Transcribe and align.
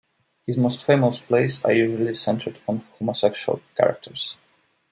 His 0.47 0.57
most 0.57 0.83
famous 0.83 1.21
plays 1.21 1.63
are 1.63 1.73
usually 1.73 2.15
centered 2.15 2.57
on 2.67 2.79
homosexual 2.97 3.61
characters. 3.77 4.35